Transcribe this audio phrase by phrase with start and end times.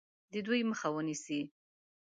[0.31, 1.39] د دوی مخه ونیسي.